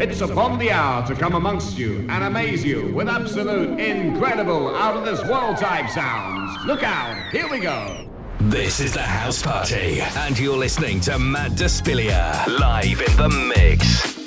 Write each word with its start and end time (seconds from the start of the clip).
It's 0.00 0.22
upon 0.22 0.58
the 0.58 0.70
hour 0.70 1.06
to 1.08 1.14
come 1.14 1.34
amongst 1.34 1.76
you 1.76 2.06
and 2.08 2.24
amaze 2.24 2.64
you 2.64 2.90
with 2.94 3.06
absolute, 3.06 3.78
incredible, 3.78 4.74
out 4.74 4.96
of 4.96 5.04
this 5.04 5.22
world 5.28 5.58
type 5.58 5.90
sounds. 5.90 6.56
Look 6.64 6.82
out, 6.82 7.30
here 7.30 7.46
we 7.50 7.60
go. 7.60 8.08
This 8.40 8.80
is 8.80 8.94
the 8.94 9.02
House 9.02 9.42
Party, 9.42 10.00
and 10.00 10.38
you're 10.38 10.56
listening 10.56 11.00
to 11.02 11.18
Matt 11.18 11.50
Despilia 11.50 12.46
live 12.58 13.02
in 13.02 13.16
the 13.18 13.28
mix. 13.54 14.19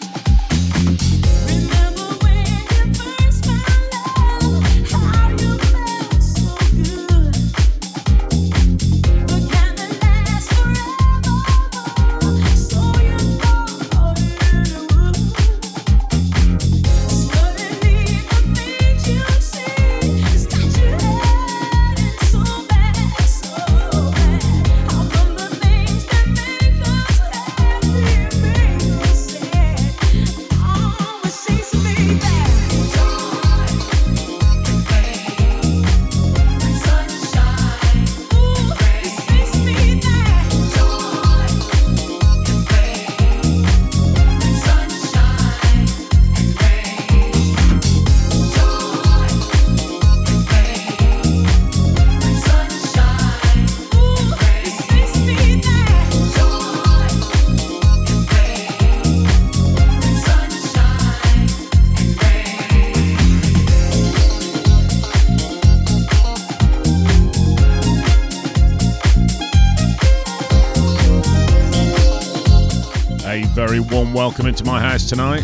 Welcome 74.14 74.46
into 74.46 74.64
my 74.64 74.80
house 74.80 75.10
tonight. 75.10 75.44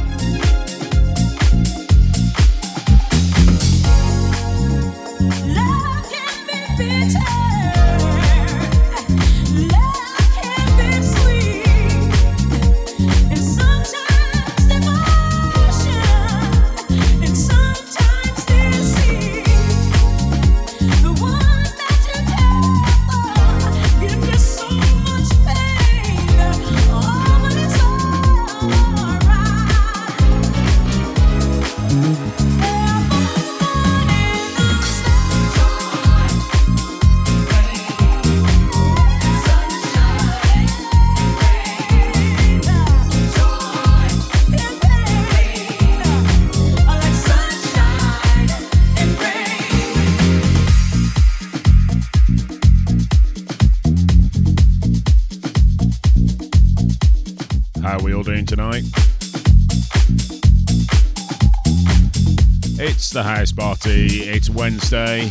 The 63.19 63.23
house 63.23 63.52
party. 63.52 64.21
It's 64.30 64.49
Wednesday. 64.49 65.27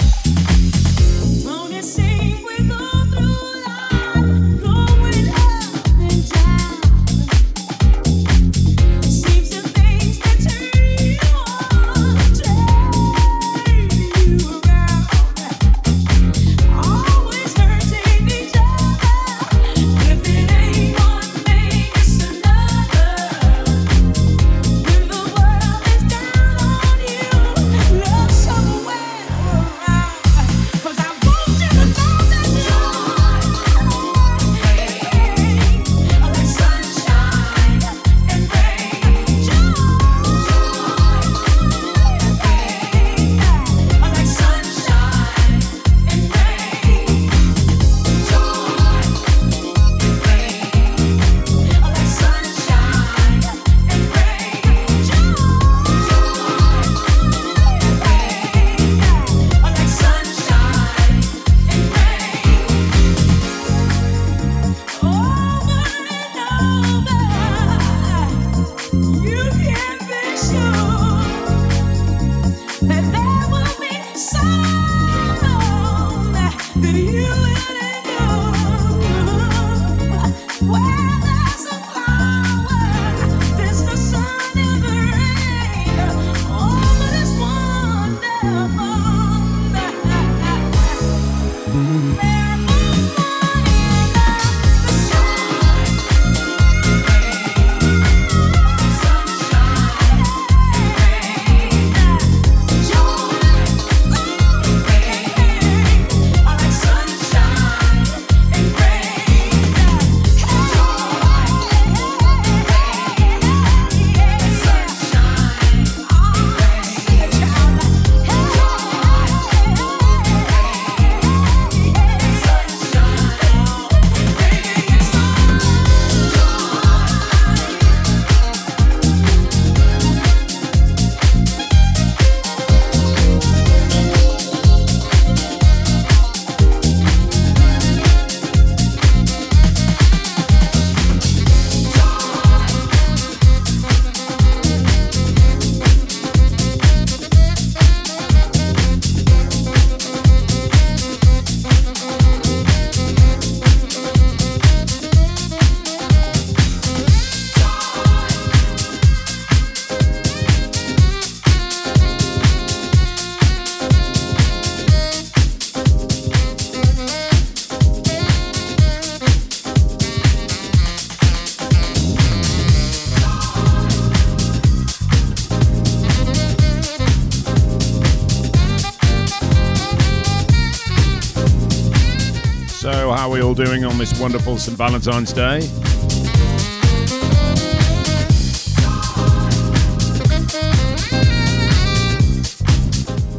doing 183.64 183.84
on 183.84 183.98
this 183.98 184.16
wonderful 184.20 184.56
St. 184.56 184.78
Valentine's 184.78 185.32
Day. 185.32 185.58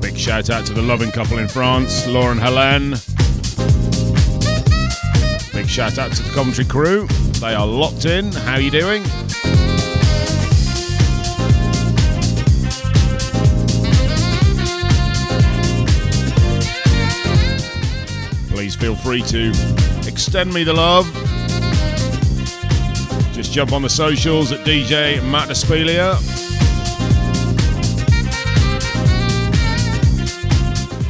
Big 0.02 0.18
shout 0.18 0.50
out 0.50 0.66
to 0.66 0.74
the 0.74 0.82
loving 0.82 1.10
couple 1.12 1.38
in 1.38 1.48
France, 1.48 2.06
Lauren 2.08 2.38
and 2.38 2.42
Helene. 2.42 2.90
Big 5.54 5.70
shout 5.70 5.98
out 5.98 6.12
to 6.12 6.22
the 6.22 6.32
commentary 6.36 6.68
crew. 6.68 7.08
They 7.40 7.54
are 7.54 7.66
locked 7.66 8.04
in. 8.04 8.34
How 8.34 8.56
are 8.56 8.60
you 8.60 8.72
doing? 8.72 9.06
feel 18.80 18.96
free 18.96 19.22
to 19.22 19.79
Extend 20.20 20.54
Me 20.54 20.66
the 20.66 20.74
Love. 20.74 21.06
Just 23.32 23.54
jump 23.54 23.72
on 23.72 23.82
the 23.82 23.90
socials 23.90 24.52
at 24.52 24.66
DJ 24.66 25.24
Matt 25.32 25.48
Aspilia. 25.48 26.20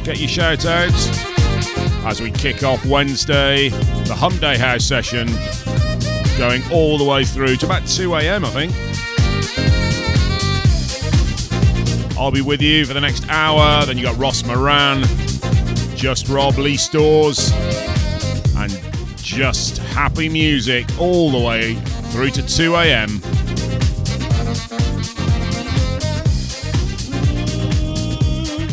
Get 0.04 0.20
your 0.20 0.28
shout 0.28 0.64
outs 0.64 1.08
as 2.06 2.20
we 2.20 2.30
kick 2.30 2.62
off 2.62 2.86
Wednesday, 2.86 3.70
the 3.70 4.14
Hump 4.14 4.38
Day 4.38 4.56
House 4.56 4.84
session, 4.84 5.26
going 6.38 6.62
all 6.70 6.96
the 6.96 7.04
way 7.04 7.24
through 7.24 7.56
to 7.56 7.66
about 7.66 7.84
2 7.88 8.14
a.m., 8.14 8.44
I 8.44 8.50
think. 8.50 8.72
I'll 12.16 12.30
be 12.30 12.42
with 12.42 12.62
you 12.62 12.86
for 12.86 12.94
the 12.94 13.00
next 13.00 13.28
hour. 13.28 13.84
Then 13.86 13.98
you 13.98 14.04
got 14.04 14.16
Ross 14.18 14.44
Moran, 14.44 15.02
Just 15.96 16.28
Rob, 16.28 16.58
Lee 16.58 16.76
Stores, 16.76 17.50
just 19.30 19.78
happy 19.78 20.28
music 20.28 20.86
all 20.98 21.30
the 21.30 21.38
way 21.38 21.74
through 22.10 22.30
to 22.30 22.42
2 22.44 22.74
a.m. 22.74 23.08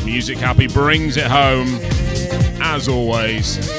Music 0.04 0.38
Happy 0.40 0.68
brings 0.68 1.16
it 1.18 1.28
home, 1.28 1.68
as 2.60 2.88
always. 2.88 3.77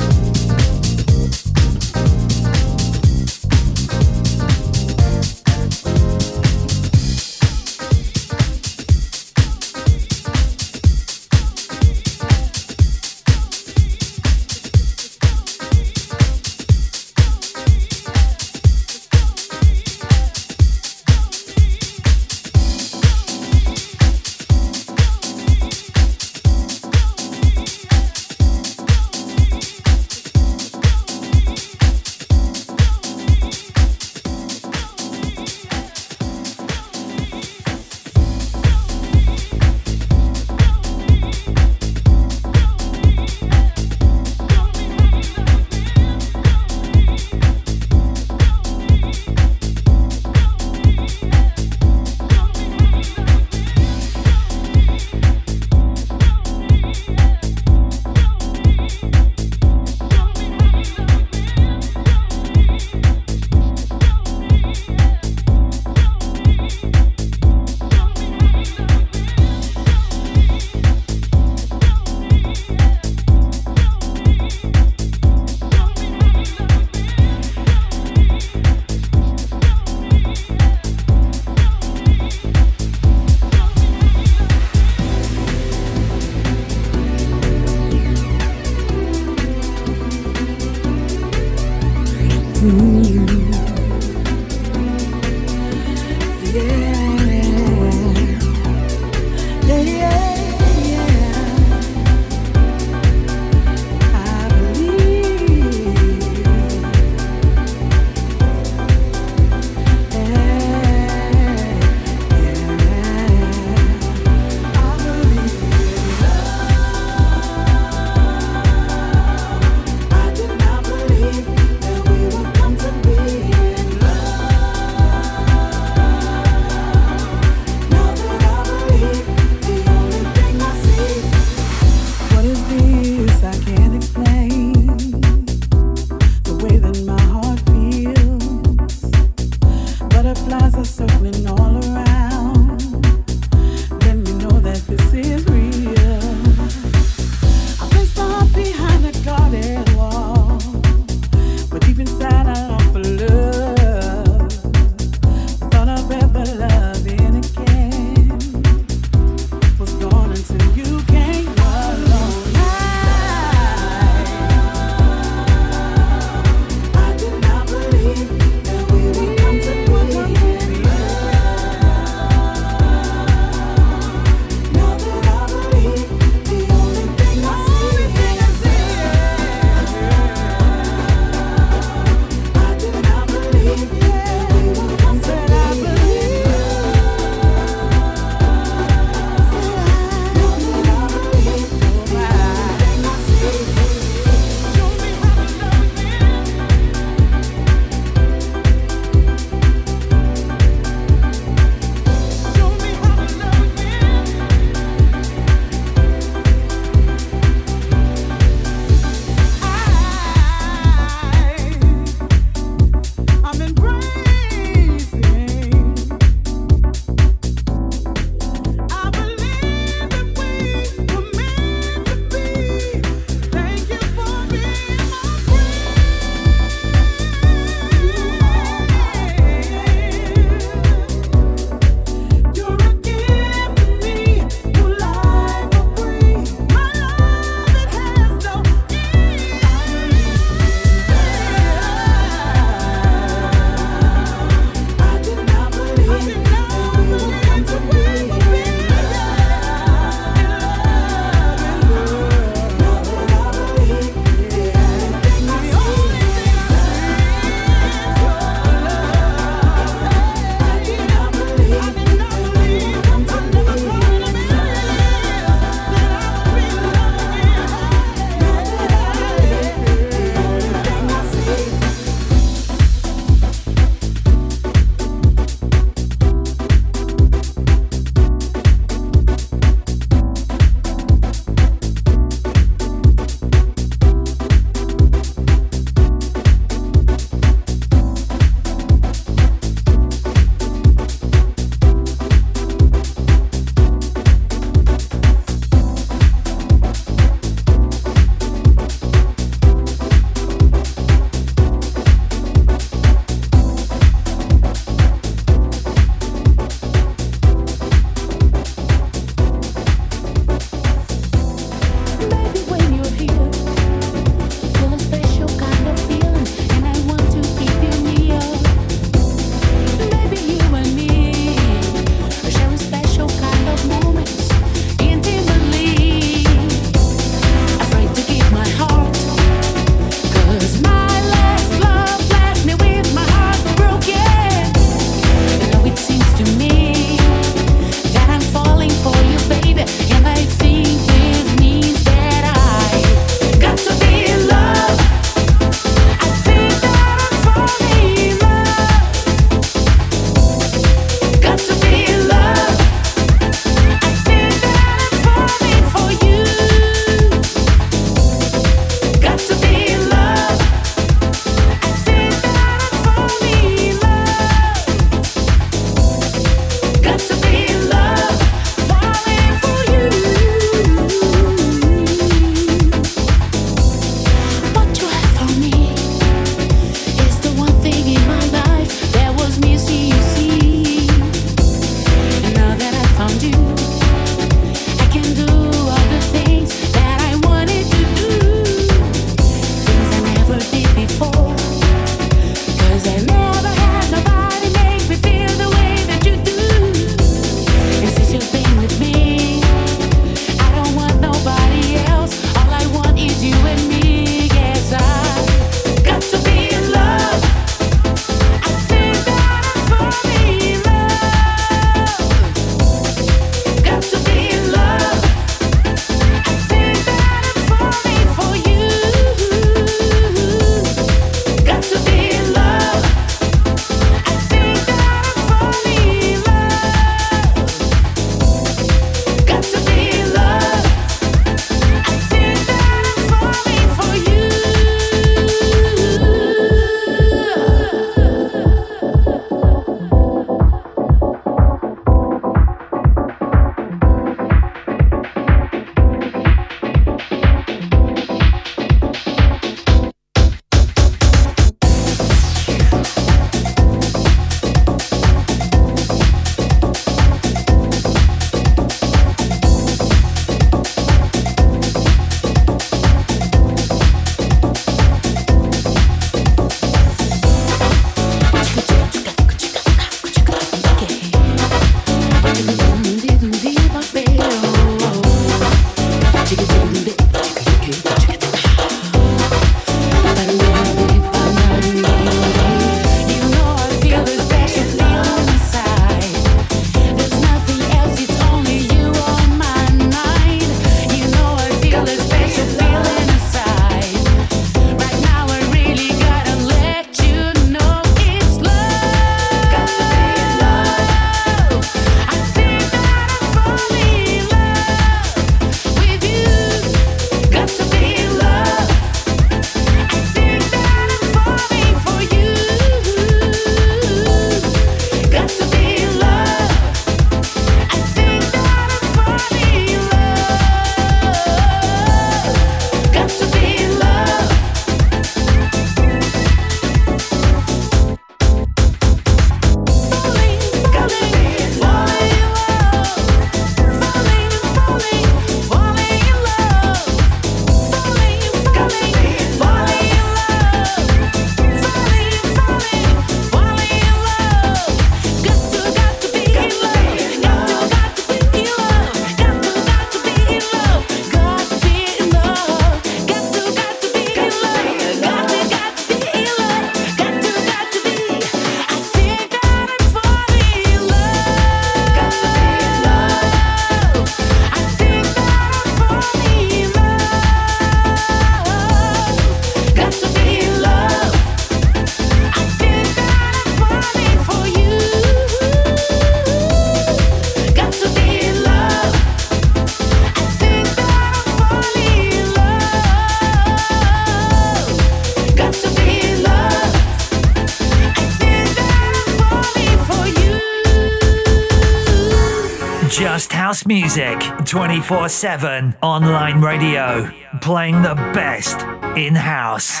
Just 593.86 593.88
music, 593.88 594.40
24 594.64 595.28
7 595.28 595.94
online 596.02 596.60
radio, 596.60 597.30
playing 597.60 598.02
the 598.02 598.14
best 598.34 598.80
in 599.16 599.34
house. 599.34 600.00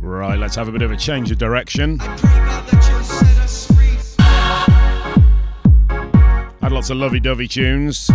Right, 0.00 0.38
let's 0.38 0.56
have 0.56 0.68
a 0.68 0.72
bit 0.72 0.82
of 0.82 0.90
a 0.90 0.96
change 0.96 1.30
of 1.30 1.38
direction. 1.38 1.98
Had 6.60 6.72
lots 6.72 6.88
of 6.90 6.96
lovey 6.96 7.20
dovey 7.20 7.48
tunes. 7.48 8.08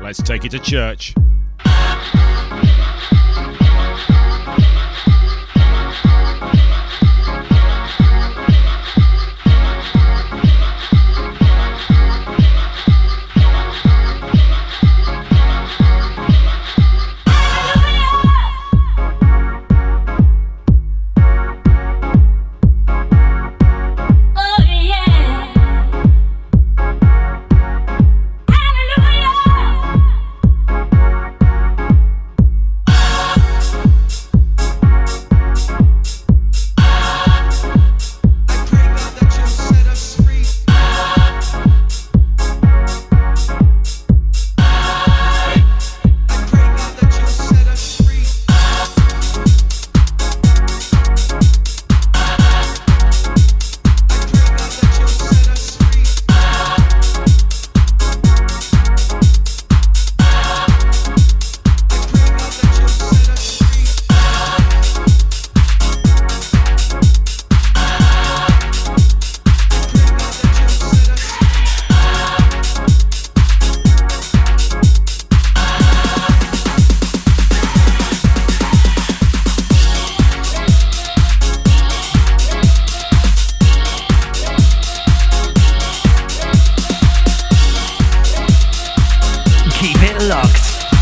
Let's 0.00 0.22
take 0.22 0.44
it 0.44 0.50
to 0.50 0.58
church. 0.58 1.14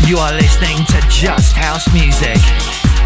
You 0.07 0.15
are 0.19 0.31
listening 0.31 0.85
to 0.85 1.01
Just 1.09 1.57
House 1.57 1.91
Music. 1.93 2.96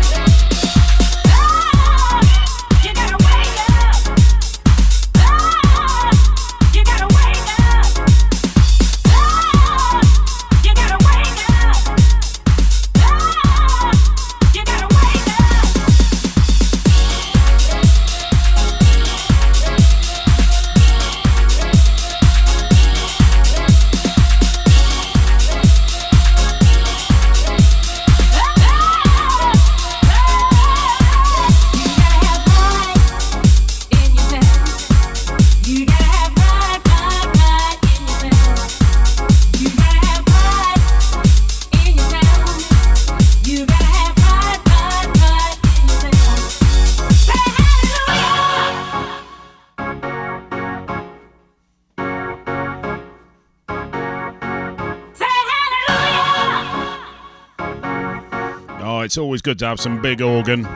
Always 59.42 59.56
good 59.56 59.60
to 59.60 59.66
have 59.66 59.80
some 59.80 60.02
big 60.02 60.22
organ. 60.22 60.68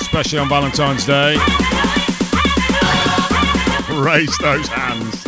Especially 0.00 0.38
on 0.38 0.48
Valentine's 0.48 1.04
Day. 1.04 1.36
Raise 3.90 4.36
those 4.38 4.68
hands. 4.68 5.23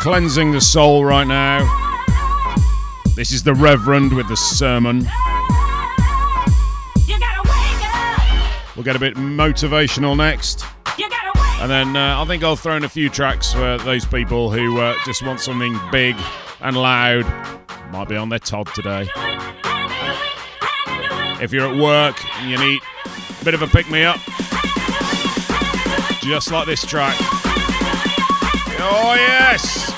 cleansing 0.00 0.50
the 0.52 0.60
soul 0.60 1.04
right 1.04 1.26
now. 1.26 1.60
This 3.14 3.32
is 3.32 3.42
the 3.42 3.54
Reverend 3.54 4.14
with 4.14 4.28
the 4.28 4.36
sermon. 4.36 5.06
We'll 8.74 8.84
get 8.84 8.96
a 8.96 8.98
bit 8.98 9.16
motivational 9.16 10.16
next. 10.16 10.64
And 11.60 11.70
then 11.70 11.94
uh, 11.94 12.22
I 12.22 12.24
think 12.24 12.42
I'll 12.42 12.56
throw 12.56 12.76
in 12.76 12.84
a 12.84 12.88
few 12.88 13.10
tracks 13.10 13.52
for 13.52 13.76
those 13.76 14.06
people 14.06 14.50
who 14.50 14.80
uh, 14.80 14.94
just 15.04 15.22
want 15.22 15.40
something 15.40 15.78
big 15.92 16.16
and 16.62 16.74
loud. 16.74 17.26
Might 17.92 18.08
be 18.08 18.16
on 18.16 18.30
their 18.30 18.38
Todd 18.38 18.68
today. 18.74 19.06
If 21.42 21.52
you're 21.52 21.66
at 21.66 21.78
work 21.78 22.24
and 22.36 22.50
you 22.50 22.58
need 22.58 22.80
a 23.38 23.44
bit 23.44 23.52
of 23.52 23.60
a 23.60 23.66
pick 23.66 23.90
me 23.90 24.02
up, 24.04 24.18
just 26.22 26.50
like 26.50 26.64
this 26.66 26.86
track. 26.86 27.16
Oh, 28.82 29.14
yes! 29.14 29.89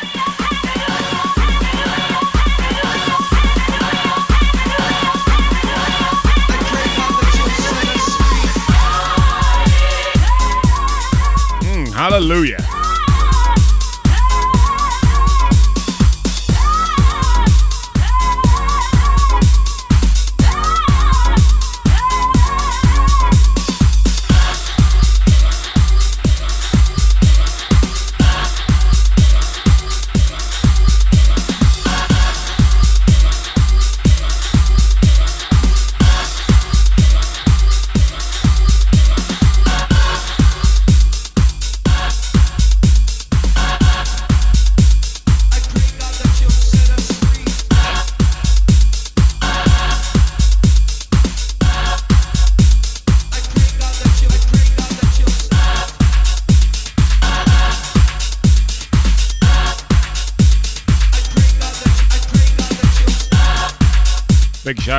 Hallelujah. 12.23 12.72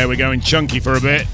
Yeah, 0.00 0.06
we're 0.06 0.16
going 0.16 0.40
chunky 0.40 0.80
for 0.80 0.94
a 0.94 1.00
bit. 1.02 1.26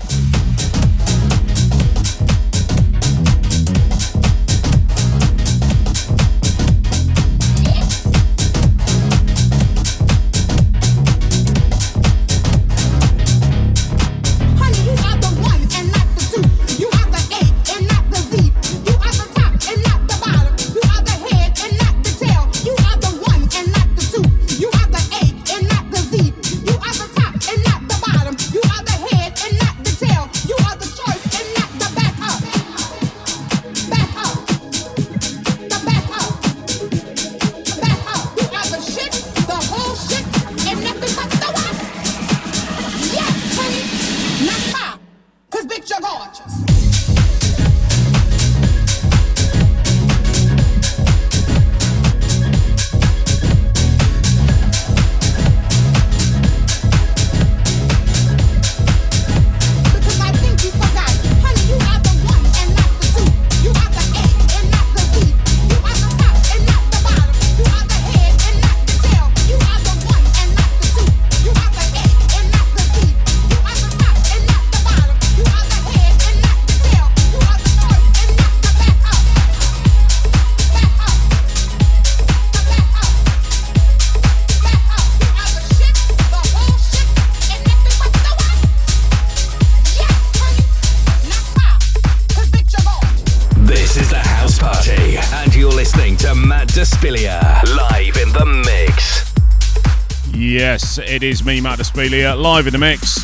It 100.99 101.23
is 101.23 101.45
me, 101.45 101.61
Matt 101.61 101.79
Despelia, 101.79 102.41
live 102.41 102.67
in 102.67 102.73
the 102.73 102.79
mix. 102.79 103.23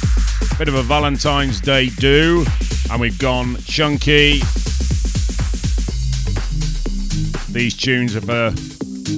Bit 0.59 0.69
of 0.69 0.75
a 0.75 0.83
Valentine's 0.83 1.61
Day 1.61 1.89
do, 1.89 2.45
and 2.91 3.01
we've 3.01 3.19
gone 3.19 3.57
chunky. 3.65 4.41
These 7.51 7.77
tunes 7.77 8.17
are 8.17 8.21
for 8.21 8.51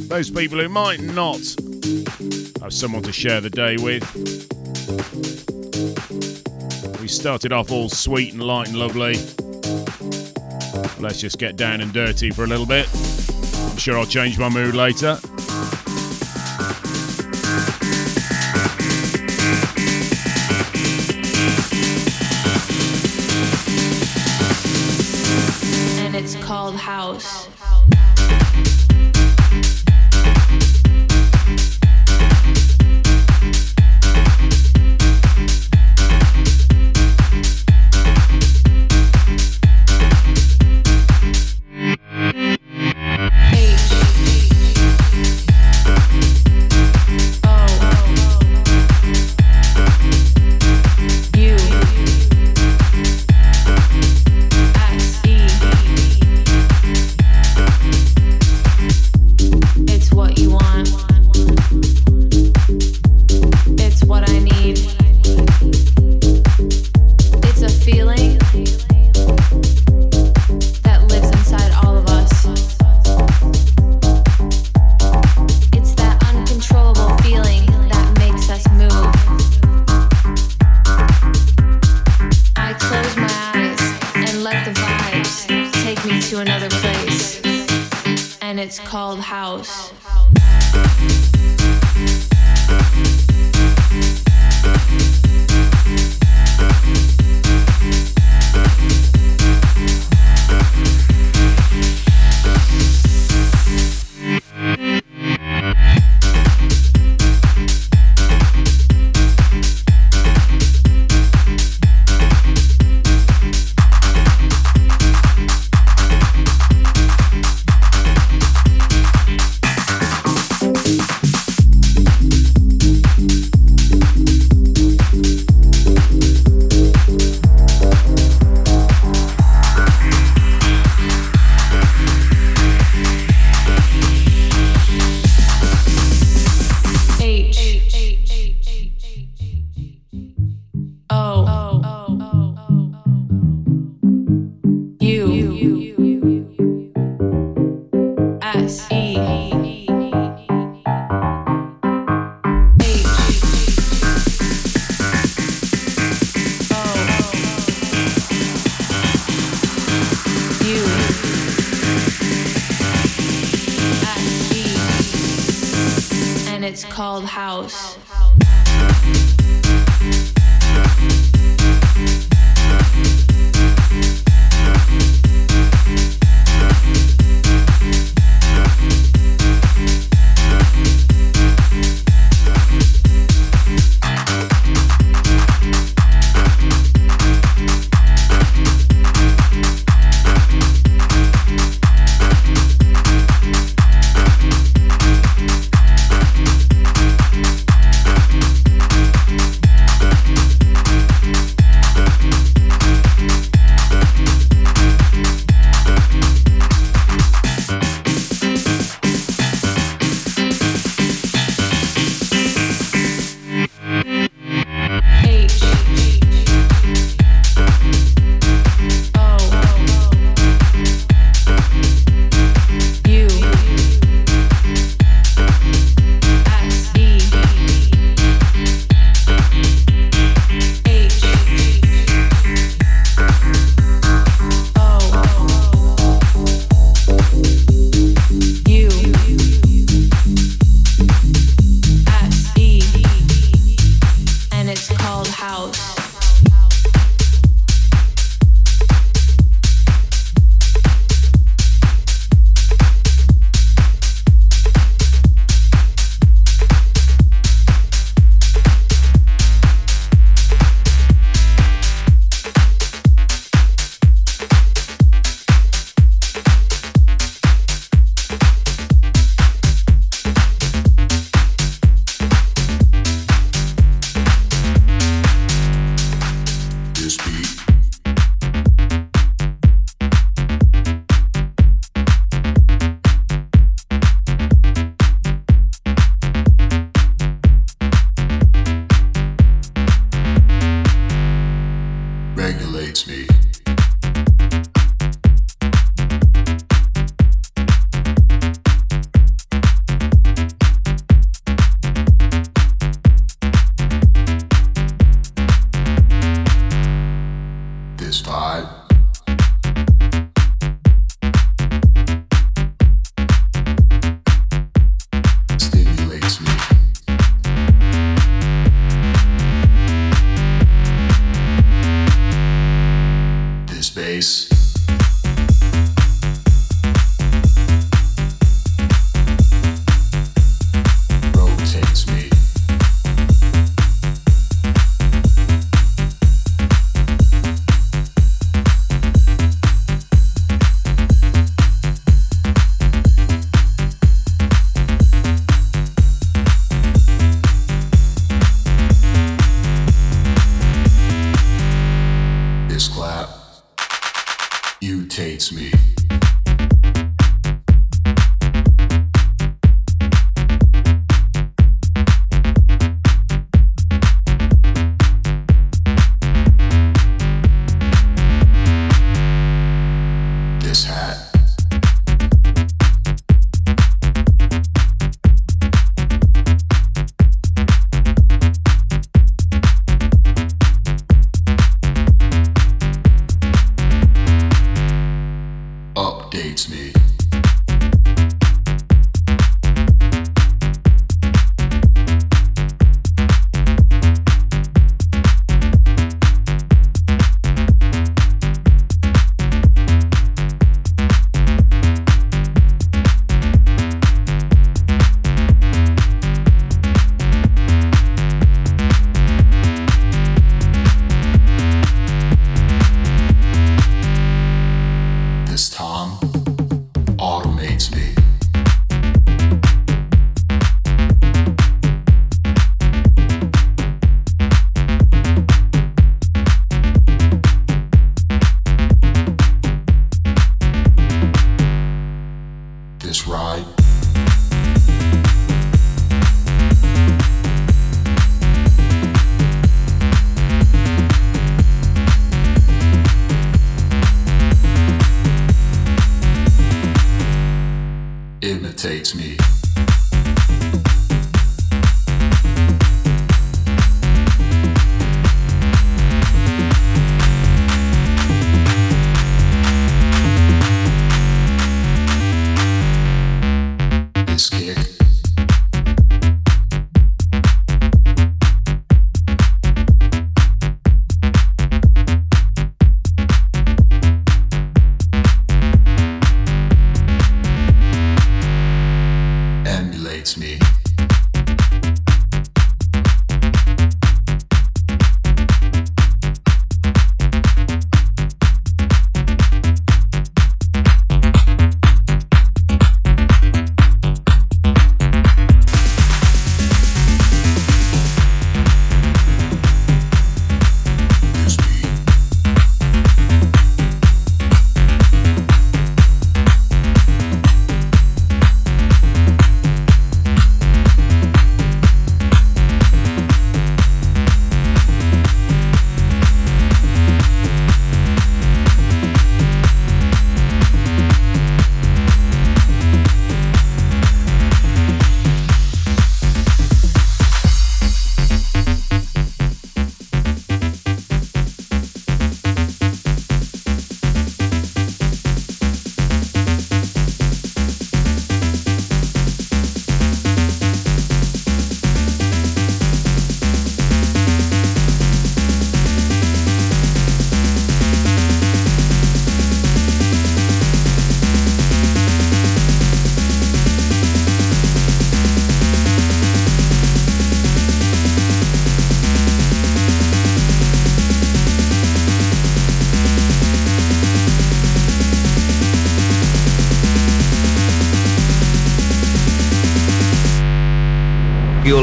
those 0.08 0.30
people 0.30 0.58
who 0.58 0.68
might 0.68 1.00
not 1.00 1.40
have 2.62 2.72
someone 2.72 3.02
to 3.02 3.12
share 3.12 3.40
the 3.40 3.50
day 3.50 3.76
with. 3.76 4.02
We 7.00 7.08
started 7.08 7.52
off 7.52 7.70
all 7.70 7.88
sweet 7.88 8.32
and 8.32 8.42
light 8.42 8.68
and 8.68 8.76
lovely. 8.76 9.16
Let's 11.00 11.20
just 11.20 11.38
get 11.38 11.56
down 11.56 11.80
and 11.80 11.92
dirty 11.92 12.30
for 12.30 12.44
a 12.44 12.46
little 12.46 12.66
bit. 12.66 12.88
I'm 13.70 13.76
sure 13.76 13.98
I'll 13.98 14.06
change 14.06 14.38
my 14.38 14.48
mood 14.48 14.74
later. 14.74 15.18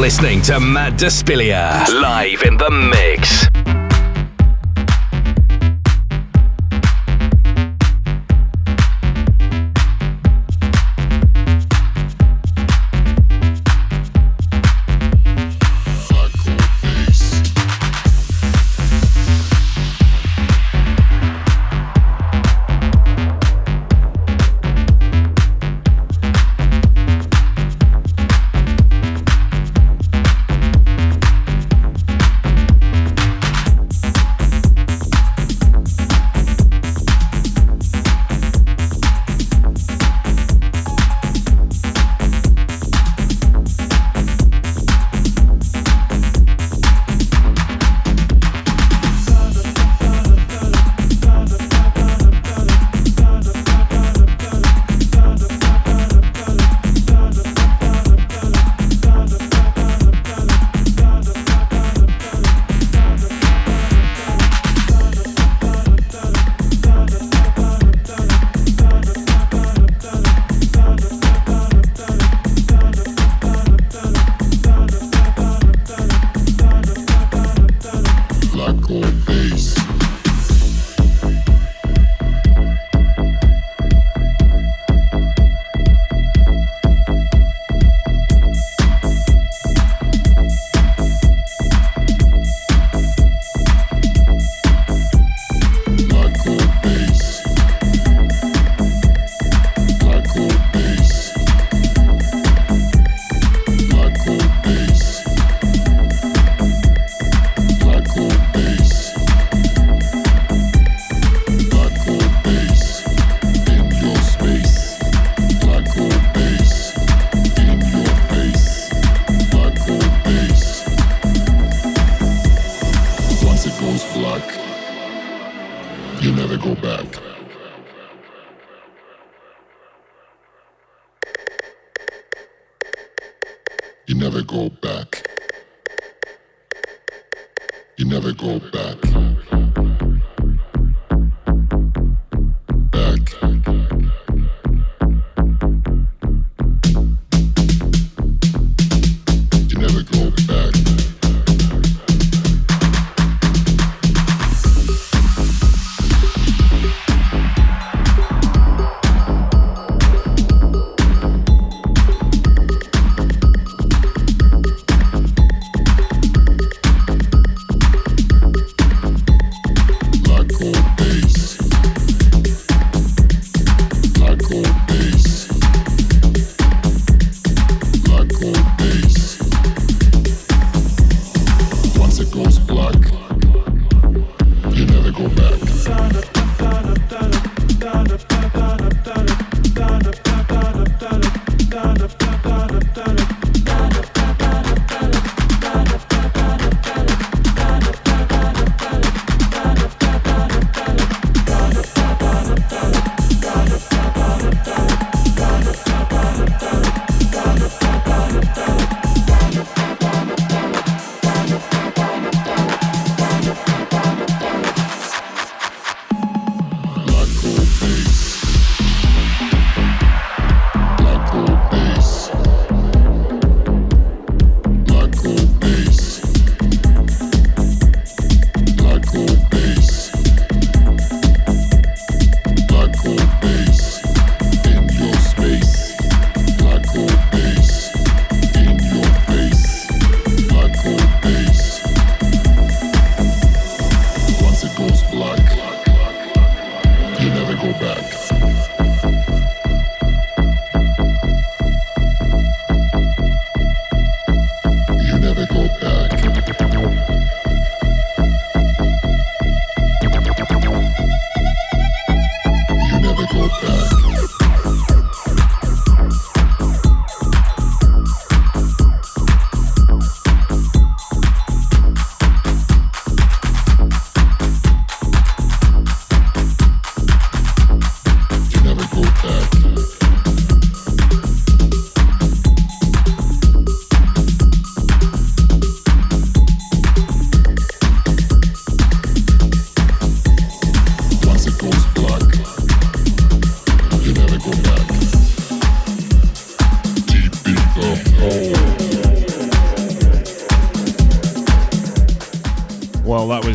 Listening 0.02 0.42
to 0.42 0.60
Matt 0.60 0.94
Despelia 0.94 1.88
live 2.02 2.42
in 2.42 2.58
the 2.58 2.72
mix. 2.72 3.51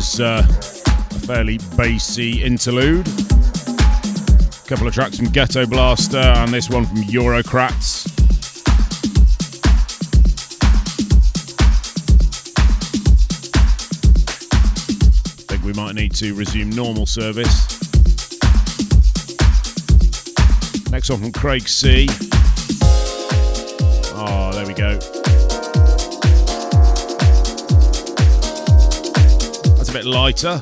Was 0.07 0.19
uh, 0.21 0.45
a 0.47 1.19
fairly 1.19 1.57
bassy 1.75 2.41
interlude. 2.41 3.07
A 3.07 4.67
couple 4.67 4.87
of 4.87 4.93
tracks 4.93 5.17
from 5.17 5.27
Ghetto 5.29 5.65
Blaster 5.65 6.17
and 6.17 6.53
this 6.53 6.69
one 6.69 6.85
from 6.85 6.97
Eurocrats. 7.03 8.07
I 15.39 15.53
think 15.53 15.63
we 15.63 15.73
might 15.73 15.95
need 15.95 16.13
to 16.15 16.33
resume 16.35 16.69
normal 16.69 17.05
service. 17.05 17.67
Next 20.89 21.09
one 21.09 21.19
from 21.19 21.31
Craig 21.33 21.67
C. 21.67 22.07
Oh, 24.15 24.51
there 24.53 24.65
we 24.65 24.73
go. 24.73 25.16
Bit 29.97 30.05
lighter. 30.05 30.59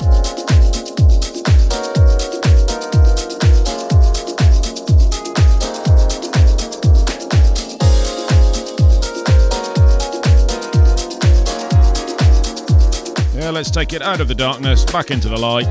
Yeah, 13.33 13.49
let's 13.49 13.69
take 13.71 13.91
it 13.91 14.01
out 14.01 14.21
of 14.21 14.27
the 14.29 14.36
darkness, 14.36 14.86
back 14.86 15.11
into 15.11 15.27
the 15.27 15.38
light. 15.38 15.69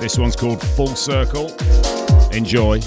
This 0.00 0.16
one's 0.18 0.36
called 0.36 0.62
Full 0.62 0.94
Circle. 0.94 1.50
Enjoy. 2.32 2.80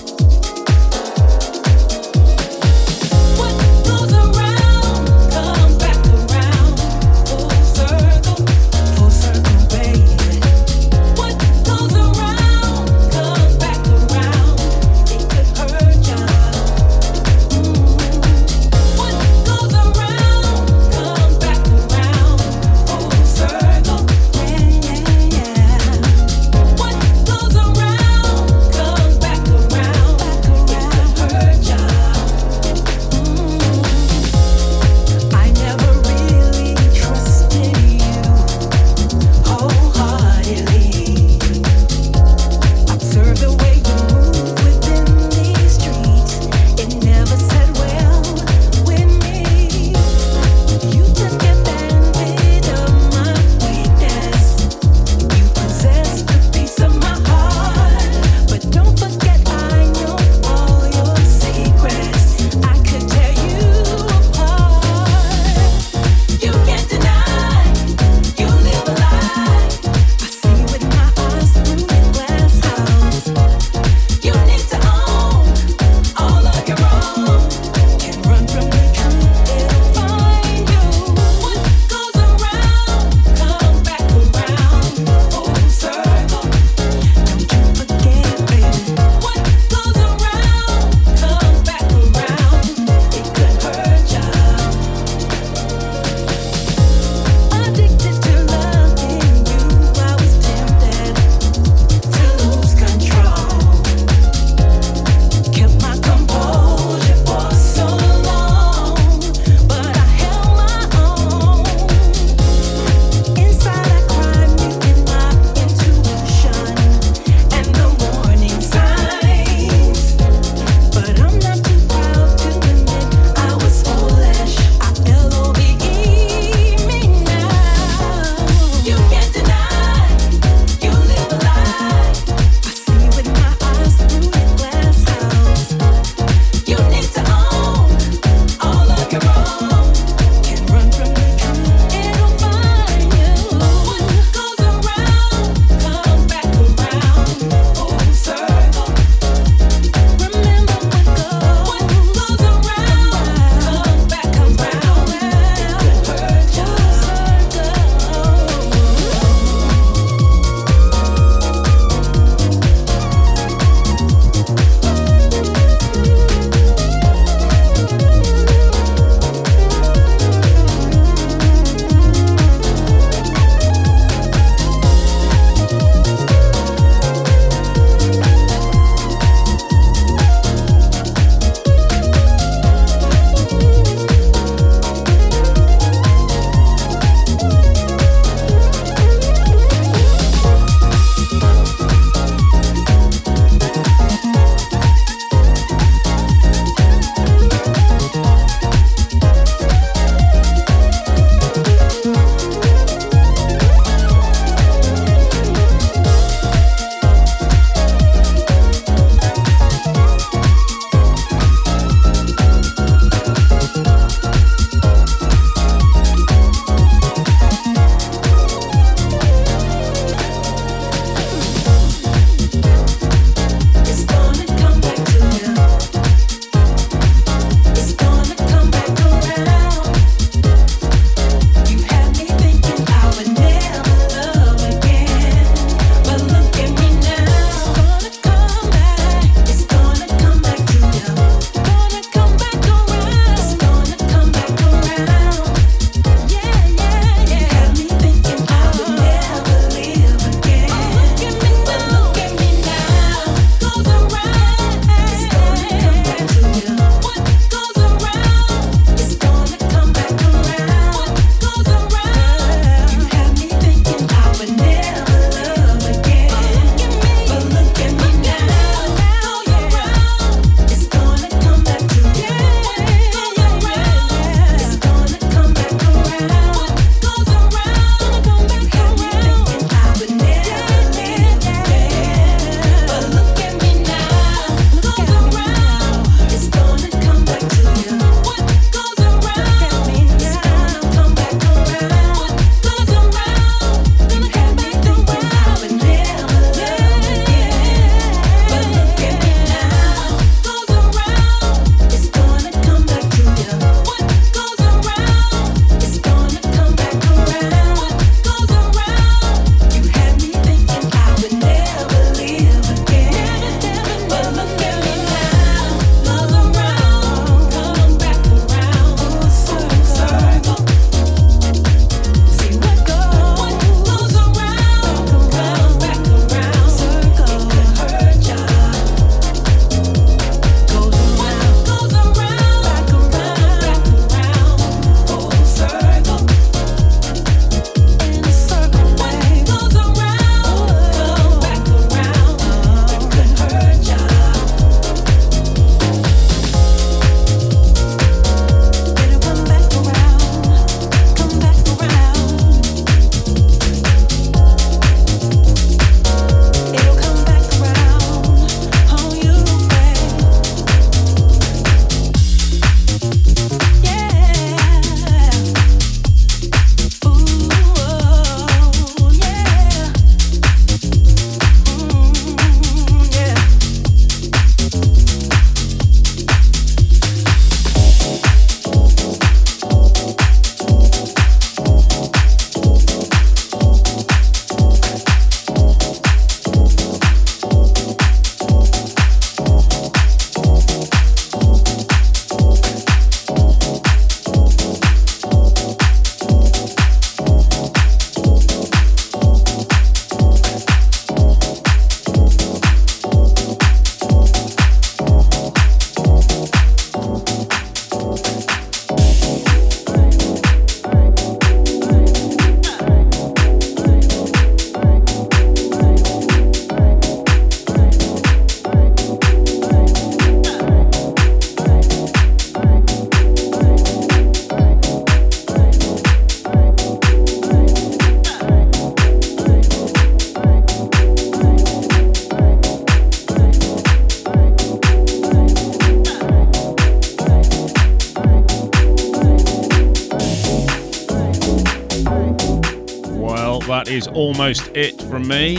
Is 443.95 444.07
almost 444.07 444.75
it 444.75 445.01
from 445.03 445.25
me. 445.25 445.57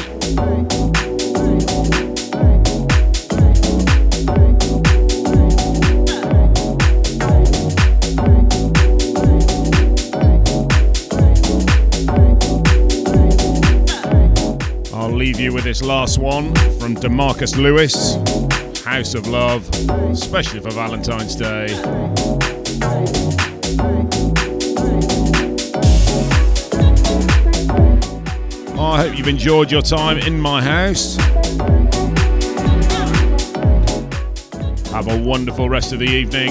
I'll 14.93 15.11
leave 15.11 15.41
you 15.41 15.55
with 15.55 15.64
this 15.64 15.80
last 15.80 16.18
one 16.18 16.55
from 16.78 16.95
DeMarkus 16.95 17.57
Lewis, 17.57 18.16
House 18.84 19.14
of 19.14 19.26
Love, 19.28 19.66
especially 20.11 20.61
for 20.61 20.72
Valentine's 20.72 21.34
Day. 21.34 21.68
Hope 29.17 29.27
you've 29.27 29.35
enjoyed 29.35 29.71
your 29.71 29.81
time 29.81 30.19
in 30.19 30.39
my 30.39 30.62
house. 30.62 31.17
Have 34.91 35.09
a 35.09 35.23
wonderful 35.23 35.71
rest 35.71 35.93
of 35.95 36.01
the 36.01 36.07
evening. 36.07 36.51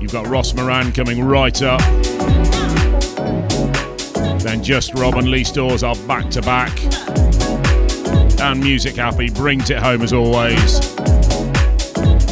You've 0.00 0.10
got 0.10 0.26
Ross 0.26 0.54
Moran 0.54 0.90
coming 0.92 1.22
right 1.22 1.62
up. 1.62 1.80
Then 4.40 4.62
Just 4.62 4.94
Rob 4.94 5.14
and 5.14 5.30
Lee 5.30 5.44
Stores 5.44 5.84
are 5.84 5.94
back 6.06 6.30
to 6.30 6.42
back. 6.42 6.76
And 8.40 8.60
Music 8.60 8.96
Happy 8.96 9.30
brings 9.30 9.70
it 9.70 9.78
home 9.78 10.02
as 10.02 10.12
always 10.12 10.80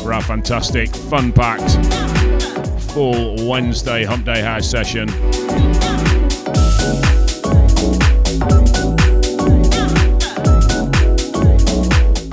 for 0.03 0.13
our 0.13 0.23
fantastic, 0.23 0.95
fun 0.95 1.33
packed, 1.33 1.77
full 2.93 3.49
Wednesday 3.49 4.05
Hump 4.05 4.25
Day 4.25 4.41
House 4.41 4.69
session. 4.69 5.09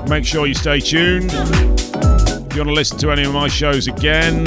Make 0.07 0.25
sure 0.25 0.45
you 0.45 0.53
stay 0.53 0.79
tuned. 0.79 1.31
If 1.33 2.55
you 2.55 2.61
want 2.61 2.69
to 2.69 2.73
listen 2.73 2.97
to 2.99 3.11
any 3.11 3.23
of 3.23 3.33
my 3.33 3.47
shows 3.47 3.87
again, 3.87 4.45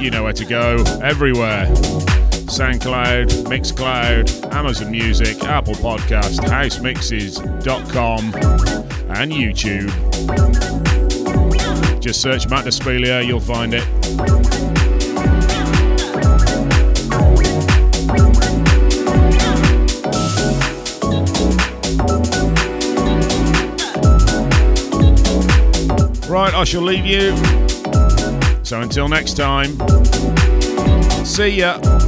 you 0.00 0.10
know 0.10 0.24
where 0.24 0.32
to 0.32 0.44
go. 0.44 0.82
Everywhere. 1.02 1.66
SoundCloud, 2.52 3.44
Mixcloud, 3.44 4.52
Amazon 4.52 4.90
Music, 4.90 5.42
Apple 5.44 5.74
Podcast, 5.74 6.40
HouseMixes.com, 6.40 8.24
and 9.16 9.32
YouTube. 9.32 9.90
Just 12.00 12.20
search 12.20 12.48
Matt 12.48 12.66
Despelia, 12.66 13.24
you'll 13.26 13.40
find 13.40 13.72
it. 13.74 14.51
Right, 26.42 26.54
I 26.54 26.64
shall 26.64 26.82
leave 26.82 27.06
you. 27.06 27.36
So 28.64 28.80
until 28.80 29.08
next 29.08 29.34
time, 29.34 29.78
see 31.24 31.50
ya. 31.50 32.01